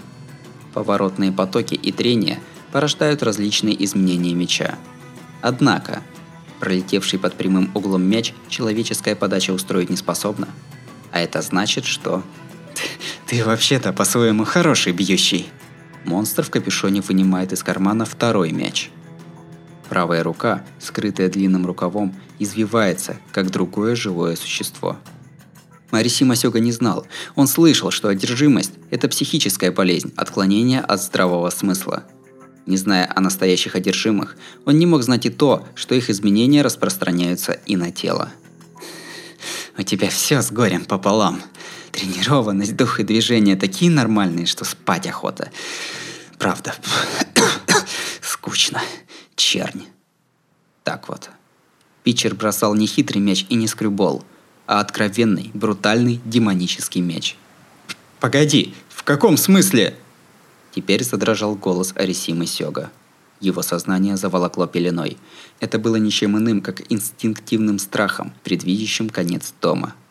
[0.73, 2.39] Поворотные потоки и трения
[2.73, 4.77] порождают различные изменения мяча.
[5.43, 6.03] Однако,
[6.61, 10.49] пролетевший под прямым углом мяч человеческая подача устроить не способна.
[11.13, 12.23] А это значит, что...
[13.27, 15.49] Ты вообще-то по-своему хороший бьющий.
[16.05, 18.91] Монстр в капюшоне вынимает из кармана второй мяч.
[19.89, 24.97] Правая рука, скрытая длинным рукавом, извивается, как другое живое существо.
[25.91, 27.07] Мариси Масёга не знал.
[27.37, 32.05] Он слышал, что одержимость– это психическая болезнь, отклонение от здравого смысла.
[32.67, 37.53] Не зная о настоящих одержимых, он не мог знать и то, что их изменения распространяются
[37.53, 38.33] и на тело.
[39.79, 41.41] У тебя все с горем пополам.
[41.93, 45.51] Тренированность, дух и движение такие нормальные, что спать охота.
[46.39, 46.75] Правда,
[48.21, 48.83] скучно.
[49.37, 49.85] Чернь.
[50.83, 51.31] Так вот.
[52.03, 54.25] Питчер бросал не хитрый мяч и не скрюбол,
[54.67, 57.37] а откровенный, брутальный, демонический мяч.
[58.21, 59.97] «Погоди, в каком смысле?»
[60.77, 62.91] Теперь задрожал голос Арисимы Сёга.
[63.41, 65.17] Его сознание заволокло пеленой.
[65.59, 69.95] Это было ничем иным, как инстинктивным страхом, предвидящим конец дома–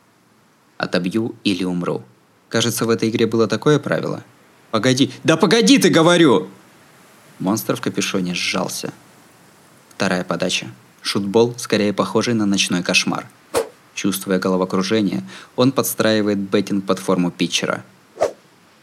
[0.78, 2.04] Отобью или умру.
[2.50, 4.24] Кажется, в этой игре было такое правило.
[4.72, 5.12] Погоди.
[5.24, 6.50] Да погоди ты, говорю!
[7.40, 8.94] Монстр в капюшоне сжался.
[9.96, 10.68] Вторая подача.
[11.02, 13.28] Шутбол, скорее похожий на ночной кошмар.
[13.94, 15.24] Чувствуя головокружение,
[15.56, 17.84] он подстраивает беттинг под форму питчера.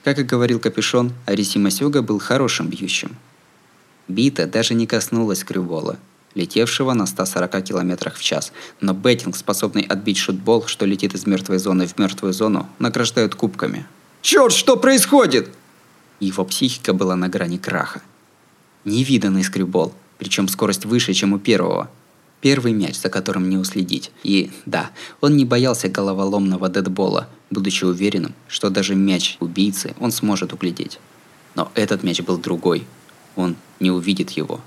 [0.05, 3.17] Как и говорил Капюшон, Арисима Сюга был хорошим бьющим.
[4.09, 5.99] Бита даже не коснулась крюбола–
[6.35, 8.53] летевшего на 140 км в час.
[8.81, 13.87] Но беттинг, способный отбить шутбол, что летит из мертвой зоны в мертвую зону, награждают кубками.
[14.23, 15.51] Черт, что происходит?
[16.21, 18.03] Его психика была на грани краха.
[18.85, 21.91] Невиданный скрюбол, причем скорость выше, чем у первого.
[22.43, 24.11] Первый мяч, за которым не уследить.
[24.23, 24.91] И, да,
[25.23, 30.99] он не боялся головоломного дедбола, будучи уверенным, что даже мяч убийцы он сможет углядеть.
[31.55, 32.85] Но этот мяч был другой.
[33.37, 34.61] Он не увидит его,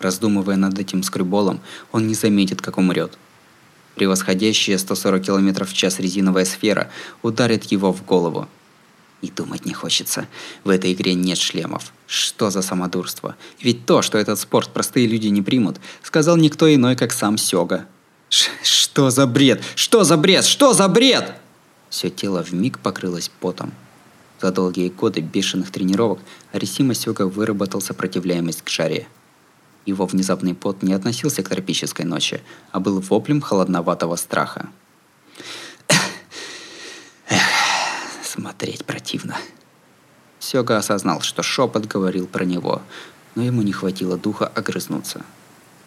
[0.00, 1.60] Раздумывая над этим скреболом,
[1.90, 3.18] он не заметит, как умрет.
[3.96, 6.88] Превосходящая 140 км в час резиновая сфера
[7.22, 8.46] ударит его в голову.
[9.20, 10.26] И думать не хочется.
[10.64, 11.92] В этой игре нет шлемов.
[12.06, 13.34] Что за самодурство?
[13.60, 17.86] Ведь то, что этот спорт простые люди не примут, сказал никто иной, как сам Сёга.
[18.28, 19.62] Ш что за бред?
[19.74, 20.44] Что за бред?
[20.44, 21.34] Что за бред?
[21.90, 23.72] Все тело вмиг покрылось потом.
[24.40, 26.20] За долгие годы бешеных тренировок
[26.52, 29.08] Арисима Сёга выработал сопротивляемость к жаре–
[29.88, 32.42] его внезапный пот не относился к тропической ночи,
[32.72, 34.68] а был воплем холодноватого страха.
[37.30, 37.40] Эх,
[38.38, 39.36] смотреть противно.
[40.38, 42.80] Сёга осознал, что шепот говорил про него,
[43.34, 45.24] но ему не хватило духа огрызнуться.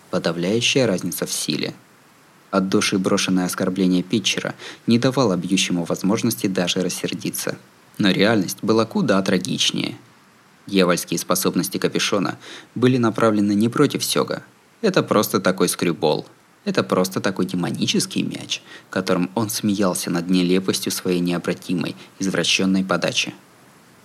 [0.09, 1.73] Подавляющая разница в силе.
[2.51, 4.53] От души брошенное оскорбление питчера
[4.85, 7.57] не давало бьющему возможности даже рассердиться.
[7.97, 9.97] Но реальность была куда трагичнее–
[10.67, 12.37] Дьявольские способности Капюшона
[12.75, 14.43] были направлены не против Сёга.
[14.81, 16.27] Это просто такой скрюбол.
[16.63, 23.33] Это просто такой демонический мяч, которым он смеялся над нелепостью своей необратимой, извращенной подачи.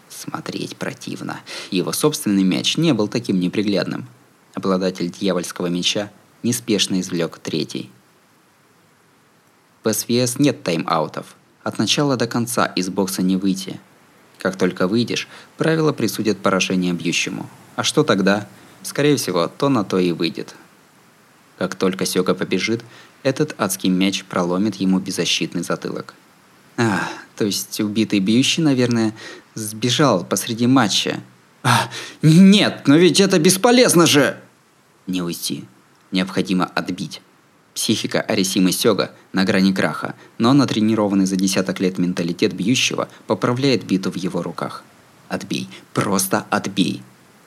[0.09, 1.41] Смотреть противно.
[1.71, 4.07] Его собственный мяч не был таким неприглядным.
[4.55, 6.11] Обладатель дьявольского мяча
[6.43, 7.91] неспешно извлек третий.
[9.85, 11.37] В СВС нет тайм-аутов.
[11.63, 13.79] От начала до конца из бокса не выйти–
[14.47, 17.49] как только выйдешь, правила присудят поражение бьющему.
[17.75, 18.47] А что тогда?
[18.83, 20.55] Скорее всего, то на то и выйдет.
[21.59, 22.83] Как только Сёга побежит,
[23.23, 26.15] этот адский мяч проломит ему беззащитный затылок.
[26.77, 29.15] А, то есть убитый бьющий, наверное,
[29.55, 31.21] сбежал посреди матча.
[31.63, 31.91] А,
[32.23, 34.39] нет, но ведь это бесполезно же!
[35.07, 35.65] Не уйти.
[36.13, 37.23] Необходимо отбить.
[37.75, 44.11] Психика Арисимы Сёга на грани краха, но натренированный за десяток лет менталитет бьющего поправляет биту
[44.11, 44.83] в его руках.
[45.29, 45.69] Отбей.
[45.93, 47.03] Просто отбей.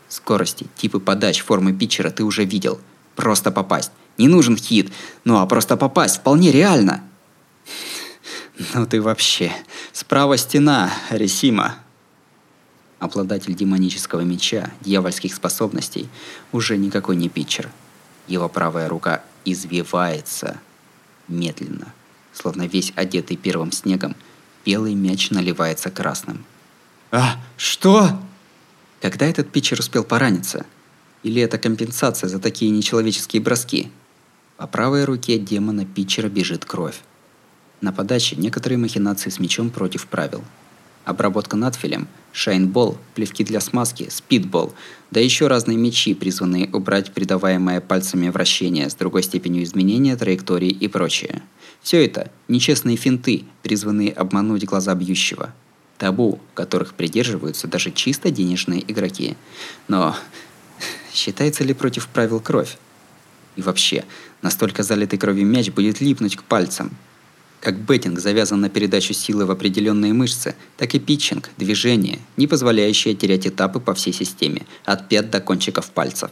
[0.07, 2.80] Скорости, типы подач, формы питчера ты уже видел.
[3.20, 3.91] Просто попасть.
[4.17, 4.93] Не нужен хит.
[5.26, 7.03] Ну а просто попасть вполне реально.
[8.74, 9.51] Ну ты вообще.
[9.91, 11.76] Справа стена, Арисима.
[12.97, 16.07] Обладатель демонического меча, дьявольских способностей,
[16.53, 17.70] уже никакой не питчер.
[18.26, 20.57] Его правая рука извивается
[21.28, 21.93] медленно,
[22.32, 24.15] словно весь одетый первым снегом,
[24.63, 26.45] белый мяч наливается красным.
[27.11, 28.17] «А, что?»
[29.01, 30.65] Когда этот питчер успел пораниться?
[31.24, 33.91] Или это компенсация за такие нечеловеческие броски?
[34.57, 36.99] По правой руке демона питчера бежит кровь.
[37.82, 40.43] На подаче некоторые махинации с мячом против правил–
[41.09, 44.74] обработка надфилем, шайнбол, плевки для смазки, спидбол,
[45.11, 50.88] да еще разные мечи, призванные убрать придаваемое пальцами вращение с другой степенью изменения траектории и
[50.88, 51.41] прочее.
[51.82, 55.53] Все это– нечестные финты, призванные обмануть глаза бьющего.
[55.97, 59.36] Табу, которых придерживаются даже чисто денежные игроки.
[59.89, 60.15] Но
[61.14, 62.78] считается ли против правил кровь?
[63.55, 64.05] И вообще,
[64.41, 66.91] настолько залитый кровью мяч будет липнуть к пальцам.
[67.62, 73.16] Как беттинг завязан на передачу силы в определенные мышцы, так и питчинг– движение, не позволяющее
[73.16, 76.32] терять этапы по всей системе, от пят до кончиков пальцев.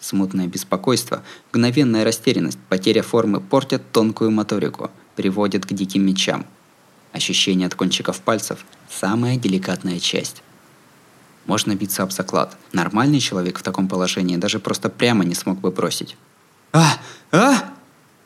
[0.00, 6.44] Смутное беспокойство, мгновенная растерянность, потеря формы портят тонкую моторику, приводят к диким мечам.
[7.12, 10.42] Ощущение от кончиков пальцев– самая деликатная часть.
[11.46, 12.56] Можно биться об заклад.
[12.72, 16.16] Нормальный человек в таком положении даже просто прямо не смог бы бросить.
[16.72, 16.98] А!
[17.30, 17.72] А!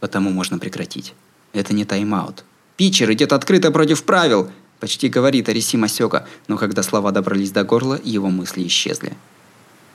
[0.00, 1.14] Потому можно прекратить.
[1.52, 2.44] Это не тайм-аут.
[2.76, 8.00] Питчер идет открыто против правил, почти говорит Ариси Масёка, но когда слова добрались до горла,
[8.02, 9.14] его мысли исчезли.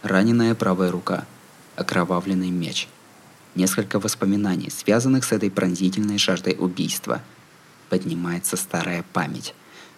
[0.04, 1.26] Раненая правая рука.
[1.76, 2.88] Окровавленный меч.
[3.56, 7.22] Несколько воспоминаний, связанных с этой пронзительной жаждой убийства.
[7.90, 9.56] Поднимается старая память.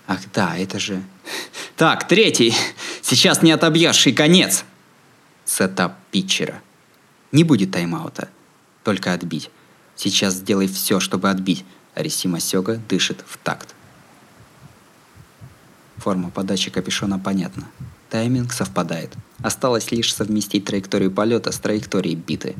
[0.07, 1.03] Ах да, это же...
[1.75, 2.55] Так, третий!
[3.01, 4.63] Сейчас не отобьешь, и конец!
[5.45, 6.61] Сетап питчера.
[7.31, 8.29] Не будет тайм-аута
[8.87, 9.49] только отбить.
[9.97, 11.65] Сейчас сделай все, чтобы отбить.
[11.93, 13.75] Арисима Сёга дышит в такт.
[15.97, 17.67] Форма подачи капюшона понятна.
[18.09, 19.13] Тайминг совпадает.
[19.39, 22.55] Осталось лишь совместить траекторию полета с траекторией биты.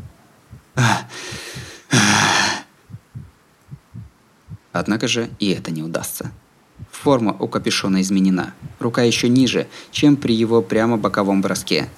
[4.74, 6.32] Однако же и это не удастся.
[6.92, 8.54] Форма у капюшона изменена.
[8.80, 11.90] Рука еще ниже, чем при его прямо боковом броске.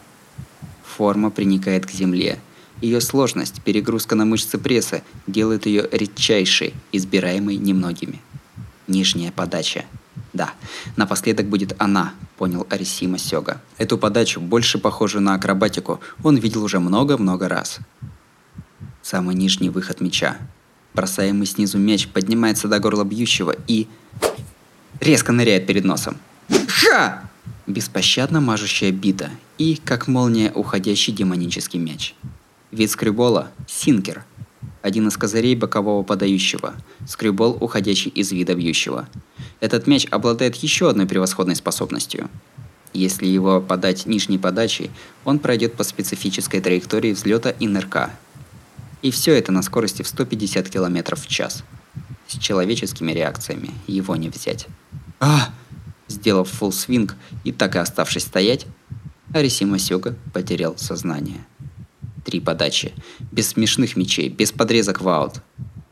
[0.83, 2.39] Форма приникает к земле,
[2.81, 8.21] ее сложность, перегрузка на мышцы пресса, делает ее редчайшей, избираемой немногими.
[8.87, 9.85] Нижняя подача.
[10.31, 10.51] Да,
[10.95, 13.61] напоследок будет она, понял Арисима Сёга.
[13.77, 17.79] Эту подачу, больше похожую на акробатику, он видел уже много-много раз.
[19.01, 20.37] Самый нижний выход мяча.
[20.93, 23.87] Бросаемый снизу мяч поднимается до горла бьющего и...
[24.99, 26.17] резко ныряет перед носом.
[26.67, 27.23] Ха!
[27.67, 32.15] Беспощадно мажущая бита и, как молния, уходящий демонический мяч.
[32.71, 34.25] Вид скрюбола– синкер.
[34.81, 36.73] Один из козырей бокового подающего.
[37.07, 39.09] Скрюбол, уходящий из вида бьющего.
[39.59, 42.29] Этот мяч обладает еще одной превосходной способностью.
[42.93, 44.89] Если его подать нижней подачей,
[45.25, 48.11] он пройдет по специфической траектории взлета и нырка.
[49.01, 51.63] И все это на скорости в 150 км в час.
[52.29, 54.67] С человеческими реакциями его не взять.
[55.19, 55.51] А!
[56.07, 58.67] Сделав фулл свинг и так и оставшись стоять,
[59.33, 61.43] Арисима Сёга потерял сознание.
[62.23, 62.93] Три подачи.
[63.31, 65.41] Без смешных мечей, без подрезок в аут.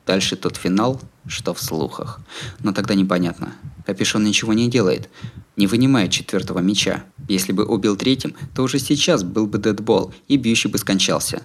[0.06, 2.20] Дальше тот финал, что в слухах.
[2.60, 3.56] Но тогда непонятно.
[3.88, 5.10] Капюшон ничего не делает.
[5.56, 7.04] Не вынимает четвертого меча.
[7.28, 11.42] Если бы убил третьим, то уже сейчас был бы дедбол, и бьющий бы скончался.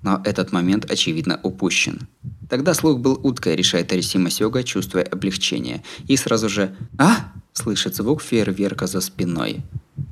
[0.00, 2.08] Но этот момент, очевидно, упущен.
[2.52, 5.82] Тогда слух был уткой, решает Арисима Сёга, чувствуя облегчение.
[6.06, 9.62] И сразу же «А!» слышит звук фейерверка за спиной.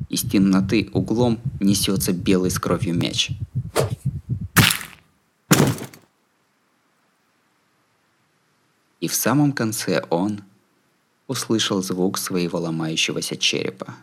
[0.09, 3.33] Из темноты углом несется белый с кровью мяч.
[9.01, 10.41] И в самом конце он
[11.27, 13.97] услышал звук своего ломающегося черепа.